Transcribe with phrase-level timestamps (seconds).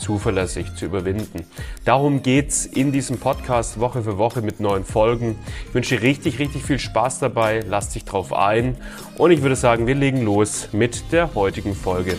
[0.00, 1.44] zuverlässig zu überwinden.
[1.84, 5.38] Darum geht's in diesem Podcast Woche für Woche mit neuen Folgen.
[5.68, 7.62] Ich wünsche richtig, richtig viel Spaß dabei.
[7.68, 8.76] Lass dich drauf ein.
[9.16, 12.16] Und ich würde sagen, wir legen los mit der heutigen Folge.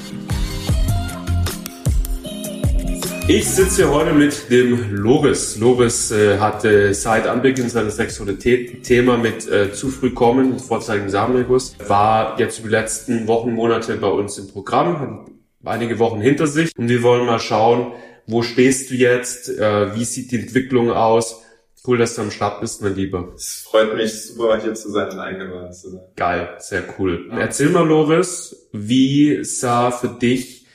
[3.27, 5.57] Ich sitze hier heute mit dem Loris.
[5.57, 11.75] Loris äh, hatte seit Anbeginn seines Sexualität Thema mit äh, zu früh kommen, vorzeitigen Samenerguss,
[11.87, 15.30] war jetzt über die letzten Wochen, Monate bei uns im Programm,
[15.63, 17.93] einige Wochen hinter sich und wir wollen mal schauen,
[18.27, 21.43] wo stehst du jetzt, äh, wie sieht die Entwicklung aus.
[21.85, 23.33] Cool, dass du am Start bist, mein Lieber.
[23.35, 26.01] Es freut mich super, hier zu sein und eingeladen zu sein.
[26.15, 27.27] Geil, sehr cool.
[27.31, 27.39] Ja.
[27.39, 30.67] Erzähl mal, Loris, wie sah für dich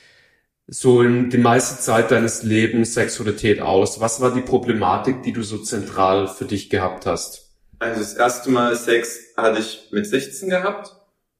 [0.67, 4.01] so in die meiste Zeit deines Lebens Sexualität aus?
[4.01, 7.55] Was war die Problematik, die du so zentral für dich gehabt hast?
[7.79, 10.93] Also das erste Mal Sex hatte ich mit 16 gehabt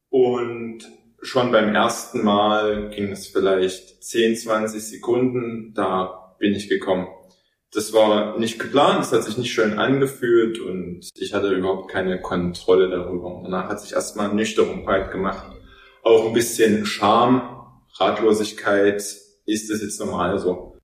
[0.10, 0.80] und
[1.22, 7.08] schon beim ersten Mal ging es vielleicht 10, 20 Sekunden, da bin ich gekommen.
[7.74, 12.22] Das war nicht geplant, es hat sich nicht schön angefühlt und ich hatte überhaupt keine
[12.22, 13.42] Kontrolle darüber.
[13.44, 15.46] Danach hat sich erstmal Nüchterung breit gemacht.
[16.02, 19.04] Auch ein bisschen Scham, Ratlosigkeit,
[19.46, 20.78] ist das jetzt normal so?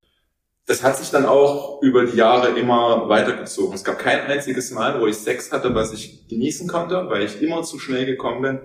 [0.66, 3.76] Das hat sich dann auch über die Jahre immer weitergezogen.
[3.76, 7.42] Es gab kein einziges Mal, wo ich Sex hatte, was ich genießen konnte, weil ich
[7.42, 8.60] immer zu schnell gekommen bin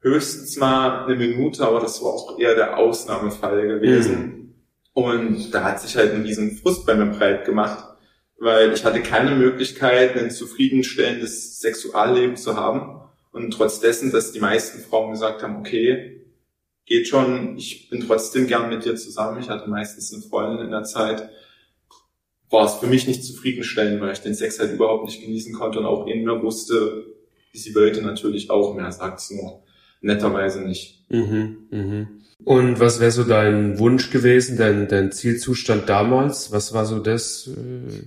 [0.00, 4.18] höchstens mal eine Minute, aber das war auch eher der Ausnahmefall gewesen.
[4.18, 4.54] Mhm.
[4.92, 7.84] Und da hat sich halt ein riesen Frust bei mir breit gemacht,
[8.38, 13.00] weil ich hatte keine Möglichkeit, ein zufriedenstellendes Sexualleben zu haben.
[13.32, 16.24] Und trotz dessen, dass die meisten Frauen gesagt haben, okay,
[16.86, 20.70] geht schon, ich bin trotzdem gern mit dir zusammen, ich hatte meistens eine Freundin in
[20.70, 21.28] der Zeit,
[22.48, 25.80] war es für mich nicht zufriedenstellend, weil ich den Sex halt überhaupt nicht genießen konnte
[25.80, 27.04] und auch in mir wusste,
[27.52, 29.65] sie wollte natürlich auch mehr, sagt's nur
[30.00, 31.04] netterweise nicht.
[31.08, 32.08] Mhm, mhm.
[32.44, 36.52] Und was wäre so dein Wunsch gewesen, dein, dein Zielzustand damals?
[36.52, 38.02] Was war so das, äh,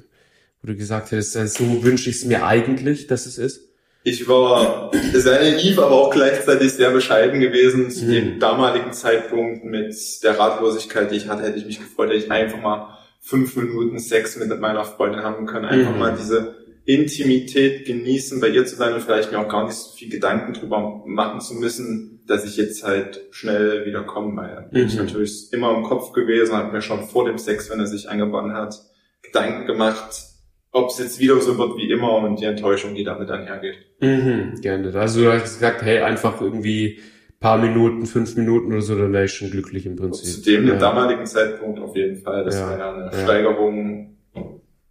[0.62, 3.70] wo du gesagt hättest, so wünsche ich es mir eigentlich, dass es ist?
[4.04, 7.92] Ich war sehr naiv, aber auch gleichzeitig sehr bescheiden gewesen.
[7.92, 8.12] Zu mhm.
[8.12, 12.32] dem damaligen Zeitpunkt mit der Ratlosigkeit, die ich hatte, hätte ich mich gefreut, hätte ich
[12.32, 15.66] einfach mal fünf Minuten Sex mit meiner Freundin haben können.
[15.66, 16.00] Einfach mhm.
[16.00, 16.59] mal diese
[16.90, 20.54] Intimität genießen, bei ihr zu sein und vielleicht mir auch gar nicht so viel Gedanken
[20.54, 24.88] drüber machen zu müssen, dass ich jetzt halt schnell wieder komme, weil mhm.
[24.88, 28.10] ich natürlich immer im Kopf gewesen, habe mir schon vor dem Sex, wenn er sich
[28.10, 28.74] angebannen hat,
[29.22, 30.24] Gedanken gemacht,
[30.72, 33.76] ob es jetzt wieder so wird wie immer und die Enttäuschung, die damit einhergeht.
[34.02, 34.92] Mhm, gerne.
[34.96, 36.98] Also du hast gesagt, hey, einfach irgendwie
[37.40, 40.44] paar Minuten, fünf Minuten oder so, dann wäre ich schon glücklich im Prinzip.
[40.44, 40.76] Zu dem ja.
[40.76, 42.46] damaligen Zeitpunkt auf jeden Fall.
[42.46, 42.68] Das ja.
[42.68, 43.24] war ja eine ja.
[43.24, 44.18] Steigerung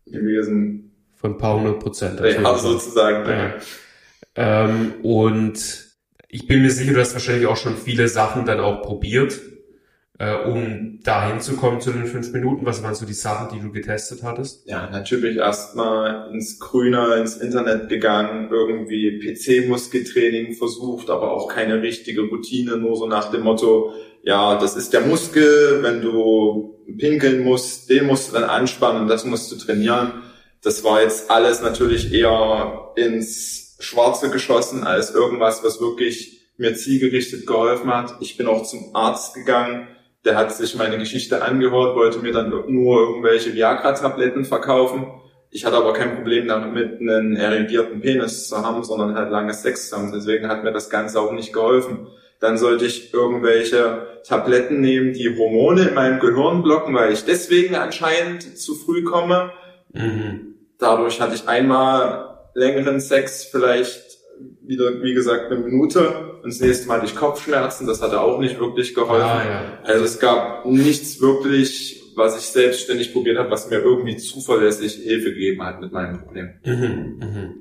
[0.07, 0.88] gewesen,
[1.19, 2.21] von ein paar hundert Prozent.
[2.21, 3.29] Ja, sozusagen.
[3.29, 3.55] Ja.
[4.37, 5.59] Ähm, und
[6.29, 9.41] ich bin mir sicher, du hast wahrscheinlich auch schon viele Sachen dann auch probiert,
[10.19, 12.65] äh, um dahin zu kommen zu den fünf Minuten.
[12.67, 14.69] Was waren so die Sachen, die du getestet hattest?
[14.69, 22.23] Ja, natürlich erstmal ins Grüne, ins Internet gegangen, irgendwie PC-Muskeltraining versucht, aber auch keine richtige
[22.23, 23.93] Routine, nur so nach dem Motto,
[24.23, 29.25] ja, das ist der Muskel, wenn du pinkeln musst, den musst du dann anspannen, das
[29.25, 30.13] musst du trainieren
[30.63, 37.47] das war jetzt alles natürlich eher ins Schwarze geschossen als irgendwas, was wirklich mir zielgerichtet
[37.47, 38.17] geholfen hat.
[38.21, 39.87] Ich bin auch zum Arzt gegangen,
[40.25, 45.07] der hat sich meine Geschichte angehört, wollte mir dann nur irgendwelche Viagra-Tabletten verkaufen.
[45.51, 49.89] Ich hatte aber kein Problem damit, einen erregierten Penis zu haben, sondern halt lange Sex
[49.89, 50.13] zu haben.
[50.13, 52.09] Deswegen hat mir das Ganze auch nicht geholfen.
[52.41, 57.77] Dann sollte ich irgendwelche Tabletten nehmen, die Hormone in meinem Gehirn blocken, weil ich deswegen
[57.77, 59.53] anscheinend zu früh komme.
[59.93, 60.55] Mhm.
[60.79, 64.19] Dadurch hatte ich einmal längeren Sex, vielleicht
[64.63, 66.39] wieder, wie gesagt, eine Minute.
[66.43, 69.25] Und das nächste Mal hatte ich Kopfschmerzen, das hatte auch nicht wirklich geholfen.
[69.25, 69.79] Ah, ja.
[69.83, 75.33] Also es gab nichts wirklich, was ich selbstständig probiert habe, was mir irgendwie zuverlässig Hilfe
[75.33, 76.51] gegeben hat mit meinem Problem.
[76.65, 77.55] Mhm, mhm.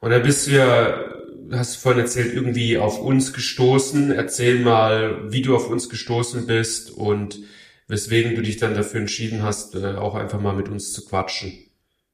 [0.00, 1.14] Und dann bist du ja,
[1.52, 4.10] hast du vorhin erzählt, irgendwie auf uns gestoßen.
[4.10, 7.38] Erzähl mal, wie du auf uns gestoßen bist und
[7.88, 11.52] weswegen du dich dann dafür entschieden hast, äh, auch einfach mal mit uns zu quatschen.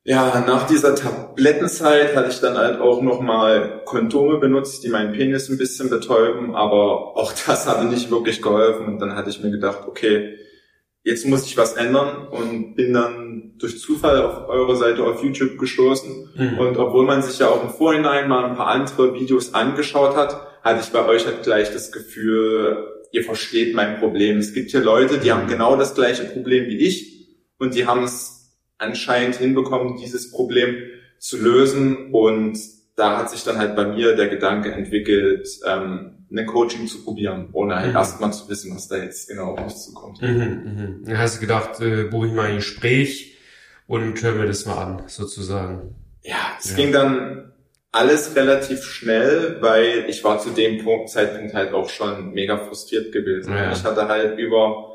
[0.02, 5.50] Ja, nach dieser Tablettenzeit hatte ich dann halt auch nochmal Kondome benutzt, die meinen Penis
[5.50, 8.86] ein bisschen betäuben, aber auch das hatte nicht wirklich geholfen.
[8.86, 10.36] Und dann hatte ich mir gedacht, okay,
[11.02, 15.58] jetzt muss ich was ändern und bin dann durch Zufall auf eure Seite auf YouTube
[15.58, 16.30] gestoßen.
[16.34, 16.58] Mhm.
[16.58, 20.40] Und obwohl man sich ja auch im Vorhinein mal ein paar andere Videos angeschaut hat,
[20.62, 24.38] hatte ich bei euch halt gleich das Gefühl, ihr versteht mein Problem.
[24.38, 27.28] Es gibt hier Leute, die haben genau das gleiche Problem wie ich
[27.58, 30.76] und die haben es anscheinend hinbekommen, dieses Problem
[31.18, 32.58] zu lösen und
[32.96, 37.48] da hat sich dann halt bei mir der Gedanke entwickelt, ähm, ein Coaching zu probieren,
[37.52, 37.96] ohne halt mhm.
[37.96, 40.22] erstmal zu wissen, was da jetzt genau auf mich zukommt.
[40.22, 41.18] Mhm, mh.
[41.18, 43.36] Hast du gedacht, äh, buche ich mal ein Gespräch
[43.86, 45.94] und höre mir das mal an, sozusagen.
[46.22, 46.76] Ja, es ja.
[46.76, 47.49] ging dann
[47.92, 53.12] alles relativ schnell, weil ich war zu dem Punkt, Zeitpunkt halt auch schon mega frustriert
[53.12, 53.52] gewesen.
[53.52, 53.72] Ja.
[53.72, 54.90] Ich hatte halt über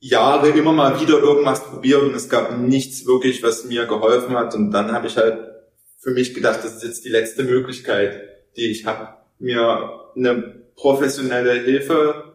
[0.00, 4.54] Jahre immer mal wieder irgendwas probiert und es gab nichts wirklich, was mir geholfen hat.
[4.54, 5.38] Und dann habe ich halt
[5.98, 8.20] für mich gedacht, das ist jetzt die letzte Möglichkeit,
[8.56, 12.34] die ich habe, mir eine professionelle Hilfe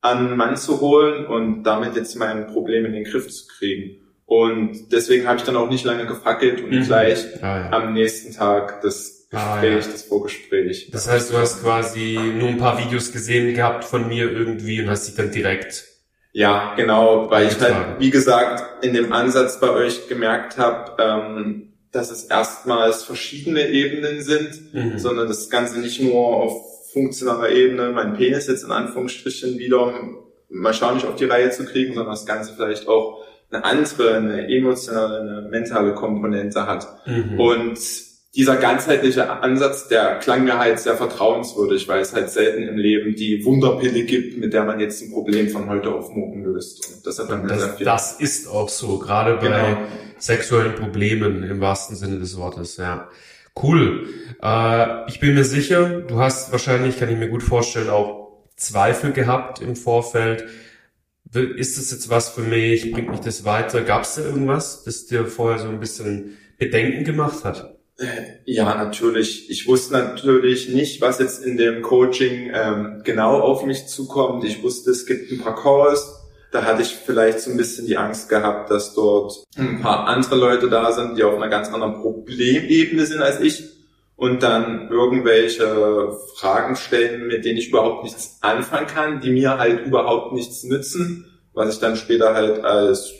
[0.00, 3.98] an Mann zu holen und damit jetzt mein Problem in den Griff zu kriegen.
[4.24, 6.84] Und deswegen habe ich dann auch nicht lange gefackelt und mhm.
[6.84, 7.70] gleich ah, ja.
[7.72, 9.76] am nächsten Tag das Gespräch, ah, ja.
[9.76, 10.90] das Vorgespräch.
[10.92, 14.90] Das heißt, du hast quasi nur ein paar Videos gesehen gehabt von mir irgendwie und
[14.90, 15.88] hast dich dann direkt
[16.34, 21.74] ja, genau, weil ich halt, wie gesagt, in dem Ansatz bei euch gemerkt habe, ähm,
[21.92, 24.98] dass es erstmals verschiedene Ebenen sind, mhm.
[24.98, 29.92] sondern das Ganze nicht nur auf funktionaler Ebene, mein Penis jetzt in Anführungsstrichen wieder
[30.48, 34.14] mal schauen nicht auf die Reihe zu kriegen, sondern das Ganze vielleicht auch eine andere,
[34.14, 36.86] eine emotionale, eine mentale Komponente hat.
[37.06, 37.38] Mhm.
[37.38, 37.78] Und
[38.34, 43.14] dieser ganzheitliche Ansatz, der klang mir halt sehr vertrauenswürdig, weil es halt selten im Leben
[43.14, 46.94] die Wunderpille gibt, mit der man jetzt ein Problem von heute auf morgen löst.
[46.94, 47.84] Und das hat dann das, sehr viel.
[47.84, 49.78] Das ist auch so, gerade bei genau.
[50.18, 53.10] sexuellen Problemen im wahrsten Sinne des Wortes, ja.
[53.60, 54.08] Cool.
[54.42, 58.22] Äh, ich bin mir sicher, du hast wahrscheinlich, kann ich mir gut vorstellen, auch
[58.56, 60.46] Zweifel gehabt im Vorfeld.
[61.34, 62.92] Ist das jetzt was für mich?
[62.92, 63.82] Bringt mich das weiter?
[63.82, 67.81] Gab es da irgendwas, das dir vorher so ein bisschen Bedenken gemacht hat?
[68.44, 69.50] Ja, natürlich.
[69.50, 74.44] Ich wusste natürlich nicht, was jetzt in dem Coaching ähm, genau auf mich zukommt.
[74.44, 76.18] Ich wusste, es gibt ein paar Calls.
[76.50, 80.36] Da hatte ich vielleicht so ein bisschen die Angst gehabt, dass dort ein paar andere
[80.36, 83.72] Leute da sind, die auf einer ganz anderen Problemebene sind als ich
[84.16, 89.86] und dann irgendwelche Fragen stellen, mit denen ich überhaupt nichts anfangen kann, die mir halt
[89.86, 93.12] überhaupt nichts nützen, was ich dann später halt als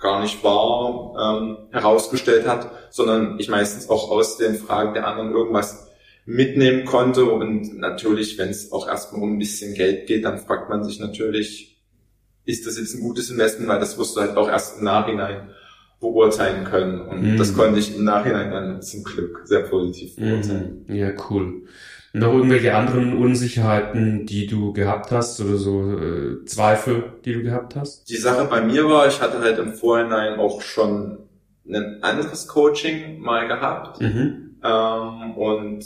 [0.00, 5.32] gar nicht wahr ähm, herausgestellt hat, sondern ich meistens auch aus den Fragen der anderen
[5.32, 5.90] irgendwas
[6.24, 7.24] mitnehmen konnte.
[7.24, 11.00] Und natürlich, wenn es auch erstmal um ein bisschen Geld geht, dann fragt man sich
[11.00, 11.80] natürlich,
[12.44, 15.50] ist das jetzt ein gutes Investment, weil das wirst du halt auch erst im Nachhinein
[16.00, 17.00] beurteilen können.
[17.00, 17.36] Und mhm.
[17.36, 20.84] das konnte ich im Nachhinein dann zum Glück sehr positiv beurteilen.
[20.86, 20.94] Mhm.
[20.94, 21.62] Ja, cool.
[22.18, 27.76] Noch irgendwelche anderen Unsicherheiten, die du gehabt hast oder so äh, Zweifel, die du gehabt
[27.76, 28.08] hast?
[28.08, 31.18] Die Sache bei mir war, ich hatte halt im Vorhinein auch schon
[31.68, 34.56] ein anderes Coaching mal gehabt mhm.
[34.64, 35.84] ähm, und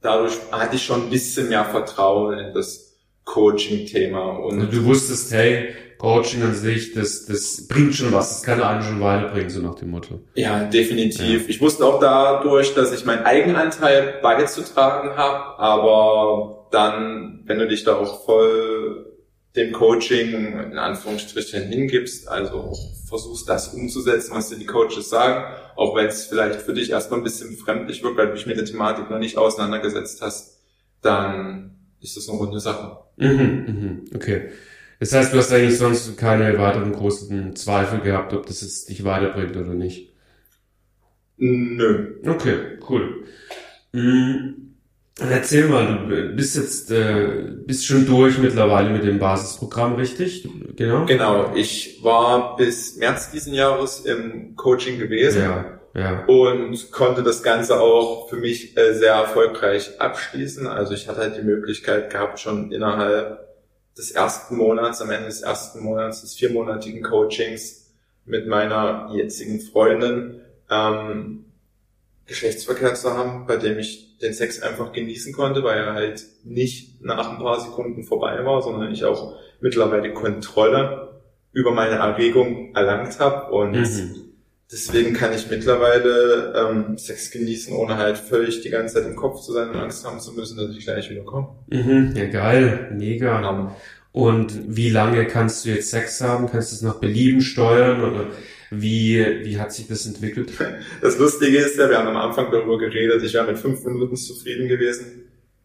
[0.00, 4.38] dadurch hatte ich schon ein bisschen mehr Vertrauen in das Coaching-Thema.
[4.38, 8.62] Und also du wusstest, hey, Coaching an sich, das, das bringt schon was, das kann
[8.62, 10.20] einen schon weiterbringen, so nach dem Motto.
[10.34, 11.42] Ja, definitiv.
[11.42, 11.48] Ja.
[11.50, 17.84] Ich wusste auch dadurch, dass ich meinen Eigenanteil beizutragen habe, aber dann, wenn du dich
[17.84, 19.12] da auch voll
[19.56, 22.72] dem Coaching in Anführungsstrichen hingibst, also
[23.06, 27.20] versuchst das umzusetzen, was dir die Coaches sagen, auch wenn es vielleicht für dich erstmal
[27.20, 30.62] ein bisschen fremdlich wirkt, weil du dich mit der Thematik noch nicht auseinandergesetzt hast,
[31.02, 32.96] dann ist das eine runde Sache.
[33.18, 34.48] Mhm, mhm, okay.
[35.00, 39.02] Das heißt, du hast eigentlich sonst keine weiteren großen Zweifel gehabt, ob das jetzt dich
[39.02, 40.12] weiterbringt oder nicht?
[41.38, 42.20] Nö.
[42.26, 43.24] Okay, cool.
[43.92, 44.76] Mhm.
[45.18, 50.48] Erzähl mal, du bist jetzt äh, bist schon durch mittlerweile mit dem Basisprogramm, richtig?
[50.76, 51.06] Genau.
[51.06, 51.54] Genau.
[51.54, 55.42] Ich war bis März diesen Jahres im Coaching gewesen.
[55.42, 55.80] Ja.
[55.94, 56.24] Ja.
[56.26, 60.66] Und konnte das Ganze auch für mich äh, sehr erfolgreich abschließen.
[60.66, 63.49] Also ich hatte halt die Möglichkeit gehabt, schon innerhalb
[64.00, 67.92] des ersten Monats, am Ende des ersten Monats des viermonatigen Coachings
[68.24, 70.40] mit meiner jetzigen Freundin
[70.70, 71.44] ähm,
[72.26, 77.02] Geschlechtsverkehr zu haben, bei dem ich den Sex einfach genießen konnte, weil er halt nicht
[77.02, 81.20] nach ein paar Sekunden vorbei war, sondern ich auch mittlerweile Kontrolle
[81.52, 84.19] über meine Erregung erlangt habe und mhm.
[84.72, 89.42] Deswegen kann ich mittlerweile ähm, Sex genießen, ohne halt völlig die ganze Zeit im Kopf
[89.42, 91.48] zu sein und Angst haben zu müssen, dass ich gleich wieder komme.
[91.68, 92.12] Mhm.
[92.14, 93.40] Ja, geil, mega.
[93.40, 93.76] Ja.
[94.12, 96.50] Und wie lange kannst du jetzt Sex haben?
[96.50, 98.26] Kannst du es nach Belieben steuern oder
[98.70, 100.52] wie, wie hat sich das entwickelt?
[101.02, 104.16] Das Lustige ist ja, wir haben am Anfang darüber geredet, ich wäre mit fünf Minuten
[104.16, 105.24] zufrieden gewesen.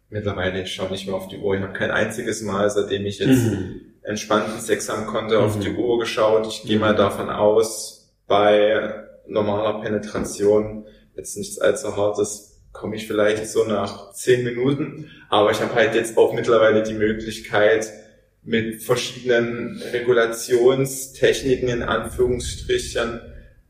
[0.10, 3.20] Mittlerweile, ich schaue nicht mehr auf die Uhr, ich habe kein einziges Mal, seitdem ich
[3.20, 3.82] jetzt mhm.
[4.04, 5.44] entspannten Sex haben konnte, mhm.
[5.44, 6.48] auf die Uhr geschaut.
[6.48, 13.48] Ich gehe mal davon aus, bei normaler Penetration, jetzt nichts allzu hartes, komme ich vielleicht
[13.48, 15.10] so nach zehn Minuten.
[15.30, 17.92] Aber ich habe halt jetzt auch mittlerweile die Möglichkeit,
[18.46, 23.20] mit verschiedenen Regulationstechniken in Anführungsstrichen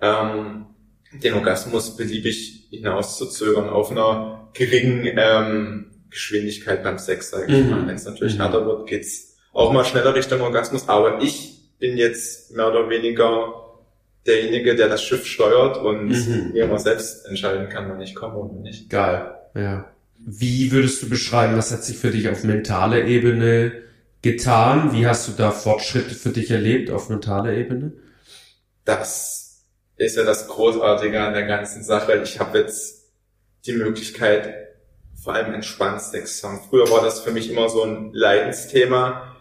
[0.01, 0.65] ähm,
[1.13, 7.69] den Orgasmus beliebig hinauszuzögern auf einer geringen ähm, Geschwindigkeit beim Sex, sage ich mhm.
[7.69, 7.87] mal.
[7.87, 8.41] Wenn es natürlich mhm.
[8.41, 10.89] härter wird, geht's auch mal schneller Richtung Orgasmus.
[10.89, 13.64] Aber ich bin jetzt mehr oder weniger
[14.25, 16.55] derjenige, der das Schiff steuert und mhm.
[16.55, 18.89] immer selbst entscheiden kann, wann ich komme und nicht.
[18.89, 19.91] Geil, ja.
[20.17, 23.83] Wie würdest du beschreiben, was hat sich für dich auf mentaler Ebene
[24.21, 24.91] getan?
[24.93, 27.93] Wie hast du da Fortschritte für dich erlebt auf mentaler Ebene?
[28.85, 29.65] Das
[29.97, 32.21] ist ja das Großartige an der ganzen Sache.
[32.23, 33.11] Ich habe jetzt
[33.65, 34.53] die Möglichkeit,
[35.21, 36.59] vor allem entspannt Sex zu haben.
[36.69, 39.34] Früher war das für mich immer so ein Leidensthema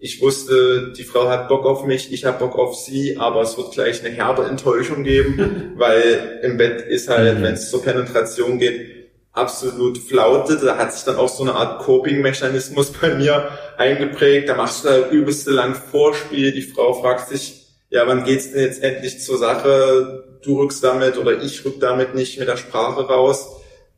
[0.00, 3.56] ich wusste, die Frau hat Bock auf mich, ich habe Bock auf sie, aber es
[3.56, 7.42] wird gleich eine herbe Enttäuschung geben, weil im Bett ist halt, mhm.
[7.42, 8.98] wenn es zur Penetration geht,
[9.32, 10.56] absolut Flaute.
[10.56, 14.48] Da hat sich dann auch so eine Art Coping-Mechanismus bei mir eingeprägt.
[14.48, 16.52] Da machst du halt übelste lang Vorspiel.
[16.52, 20.38] Die Frau fragt sich, ja, wann geht's denn jetzt endlich zur Sache?
[20.44, 23.48] Du rückst damit oder ich rück damit nicht mit der Sprache raus.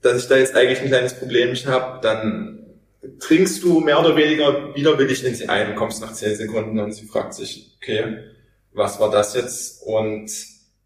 [0.02, 2.69] Dass ich da jetzt eigentlich ein kleines Problemchen habe, dann
[3.18, 7.06] trinkst du mehr oder weniger widerwillig in sie ein, kommst nach zehn Sekunden und sie
[7.06, 8.18] fragt sich, okay,
[8.72, 9.82] was war das jetzt?
[9.82, 10.30] Und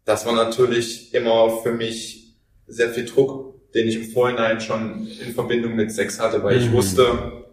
[0.05, 2.35] das war natürlich immer für mich
[2.67, 6.63] sehr viel Druck, den ich im Vorhinein schon in Verbindung mit Sex hatte, weil mhm.
[6.63, 7.43] ich wusste,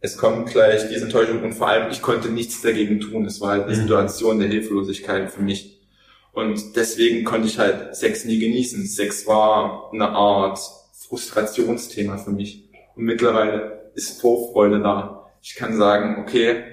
[0.00, 3.24] es kommt gleich diese Enttäuschung und vor allem ich konnte nichts dagegen tun.
[3.24, 3.82] Es war halt eine mhm.
[3.82, 5.78] Situation der Hilflosigkeit für mich.
[6.32, 8.86] Und deswegen konnte ich halt Sex nie genießen.
[8.86, 10.58] Sex war eine Art
[11.08, 12.68] Frustrationsthema für mich.
[12.94, 15.30] Und mittlerweile ist Vorfreude da.
[15.42, 16.64] Ich kann sagen, okay,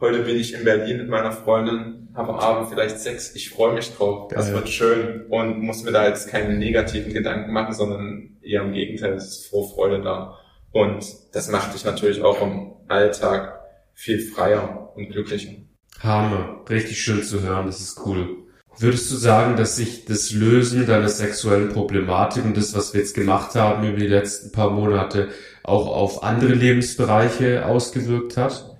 [0.00, 3.74] heute bin ich in Berlin mit meiner Freundin, habe am Abend vielleicht Sex, ich freue
[3.74, 4.38] mich drauf, Geil.
[4.38, 8.72] das wird schön und muss mir da jetzt keine negativen Gedanken machen, sondern eher im
[8.72, 10.38] Gegenteil, es ist Vorfreude da.
[10.72, 13.60] Und das macht dich natürlich auch im Alltag
[13.94, 15.52] viel freier und glücklicher.
[16.00, 18.44] Hammer, richtig schön zu hören, das ist cool.
[18.78, 23.14] Würdest du sagen, dass sich das Lösen deiner sexuellen Problematik und das, was wir jetzt
[23.14, 25.28] gemacht haben über die letzten paar Monate,
[25.64, 28.76] auch auf andere Lebensbereiche ausgewirkt hat?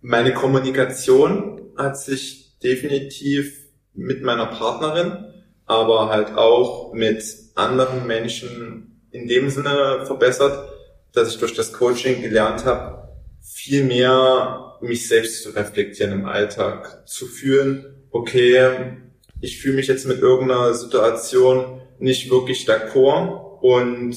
[0.00, 3.52] Meine Kommunikation hat sich definitiv
[3.94, 5.32] mit meiner Partnerin,
[5.66, 7.22] aber halt auch mit
[7.54, 10.70] anderen Menschen in dem Sinne verbessert,
[11.12, 13.08] dass ich durch das Coaching gelernt habe,
[13.40, 18.98] viel mehr mich selbst zu reflektieren im Alltag, zu fühlen, okay,
[19.40, 24.16] ich fühle mich jetzt mit irgendeiner Situation nicht wirklich d'accord und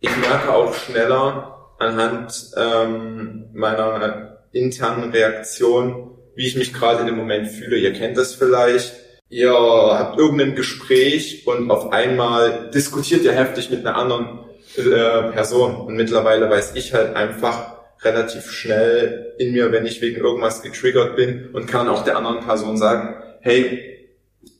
[0.00, 7.16] ich merke auch schneller anhand ähm, meiner internen Reaktion, wie ich mich gerade in dem
[7.16, 7.76] Moment fühle.
[7.76, 8.94] Ihr kennt das vielleicht.
[9.28, 14.40] Ihr habt irgendein Gespräch und auf einmal diskutiert ihr heftig mit einer anderen
[14.76, 15.76] äh, Person.
[15.76, 21.16] Und mittlerweile weiß ich halt einfach relativ schnell in mir, wenn ich wegen irgendwas getriggert
[21.16, 24.08] bin und kann auch der anderen Person sagen, hey,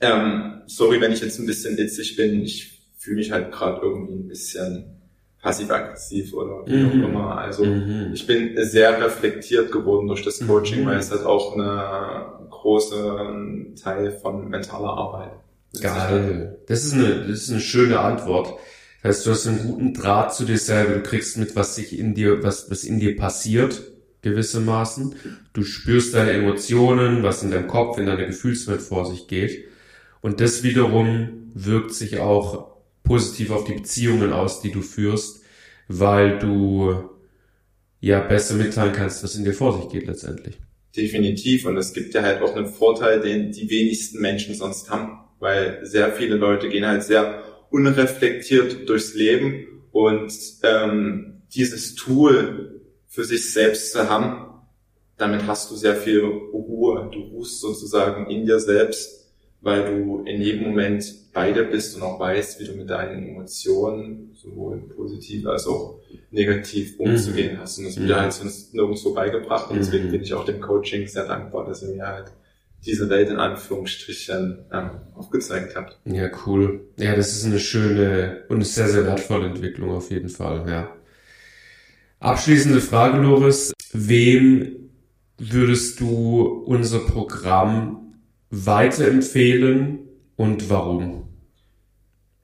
[0.01, 4.15] ähm, sorry, wenn ich jetzt ein bisschen witzig bin, ich fühle mich halt gerade irgendwie
[4.15, 5.00] ein bisschen
[5.43, 7.05] passiv-aggressiv oder wie auch mhm.
[7.05, 7.39] immer.
[7.39, 8.11] Also mhm.
[8.13, 10.87] ich bin sehr reflektiert geworden durch das Coaching, mhm.
[10.87, 15.33] weil es halt auch eine große Teil von mentaler Arbeit.
[15.81, 16.59] Geil.
[16.67, 18.59] Das ist eine, das ist eine schöne Antwort.
[19.03, 21.99] Das heißt, du hast einen guten Draht zu dir selber, du kriegst mit, was sich
[21.99, 23.81] in dir, was, was in dir passiert,
[24.21, 25.15] gewissermaßen.
[25.55, 29.65] Du spürst deine Emotionen, was in deinem Kopf, in deiner Gefühlswelt vor sich geht.
[30.21, 32.70] Und das wiederum wirkt sich auch
[33.11, 35.43] positiv auf die Beziehungen aus, die du führst,
[35.89, 37.11] weil du
[37.99, 40.61] ja besser mitteilen kannst, was in dir vor sich geht letztendlich.
[40.97, 41.67] Definitiv.
[41.67, 45.81] Und es gibt ja halt auch einen Vorteil, den die wenigsten Menschen sonst haben, weil
[45.83, 53.53] sehr viele Leute gehen halt sehr unreflektiert durchs Leben und ähm, dieses Tool für sich
[53.53, 54.53] selbst zu haben,
[55.17, 57.11] damit hast du sehr viel Ruhe.
[57.13, 59.20] Du ruhst sozusagen in dir selbst
[59.63, 63.29] weil du in jedem Moment bei dir bist und auch weißt, wie du mit deinen
[63.29, 66.01] Emotionen sowohl positiv als auch
[66.31, 67.61] negativ umzugehen mhm.
[67.61, 67.79] hast.
[67.79, 68.15] Und das wird mhm.
[68.15, 69.71] halt sonst nirgendwo beigebracht.
[69.71, 70.13] Und deswegen mhm.
[70.13, 72.33] bin ich auch dem Coaching sehr dankbar, dass er mir halt
[72.85, 76.01] diese Welt in Anführungsstrichen ähm, aufgezeigt hat.
[76.07, 76.89] Ja, cool.
[76.97, 80.97] Ja, das ist eine schöne und sehr, sehr wertvolle Entwicklung auf jeden Fall, ja.
[82.21, 83.73] Abschließende Frage, Loris.
[83.93, 84.91] Wem
[85.39, 88.00] würdest du unser Programm
[88.51, 91.29] weiterempfehlen und warum?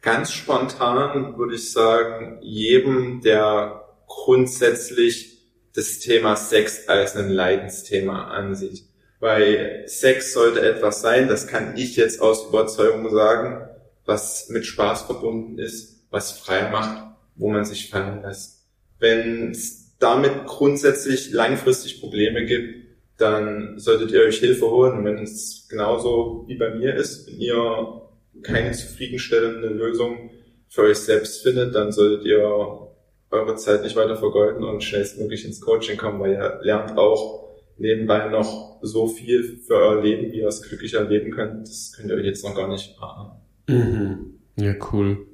[0.01, 5.37] Ganz spontan würde ich sagen, jedem, der grundsätzlich
[5.75, 8.85] das Thema Sex als ein Leidensthema ansieht.
[9.19, 13.69] Weil Sex sollte etwas sein, das kann ich jetzt aus Überzeugung sagen,
[14.05, 17.03] was mit Spaß verbunden ist, was frei macht,
[17.35, 18.65] wo man sich fallen lässt.
[18.99, 22.86] Wenn es damit grundsätzlich langfristig Probleme gibt,
[23.19, 24.99] dann solltet ihr euch Hilfe holen.
[24.99, 28.03] Und wenn es genauso wie bei mir ist, wenn ihr
[28.43, 30.31] keine zufriedenstellende Lösung
[30.69, 32.87] für euch selbst findet, dann solltet ihr
[33.31, 37.47] eure Zeit nicht weiter vergeuden und schnellstmöglich ins Coaching kommen, weil ihr lernt auch
[37.79, 41.67] nebenbei noch so viel für euer Leben, wie ihr es glücklicher leben könnt.
[41.67, 43.33] Das könnt ihr euch jetzt noch gar nicht ahnen.
[43.69, 44.39] Mhm.
[44.57, 45.27] Ja, cool.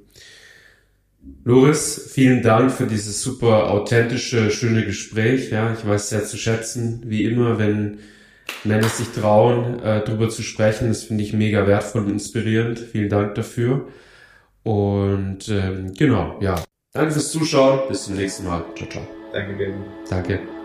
[1.45, 5.51] Loris, vielen Dank für dieses super authentische, schöne Gespräch.
[5.51, 7.99] Ja, ich weiß sehr zu schätzen, wie immer, wenn
[8.63, 10.87] Männer sich trauen, äh, darüber zu sprechen.
[10.87, 12.79] Das finde ich mega wertvoll und inspirierend.
[12.79, 13.87] Vielen Dank dafür.
[14.63, 16.63] Und ähm, genau, ja.
[16.93, 17.81] Danke fürs Zuschauen.
[17.89, 18.63] Bis zum nächsten Mal.
[18.75, 19.07] Ciao, ciao.
[19.33, 19.73] Danke, Ben.
[20.09, 20.62] Danke.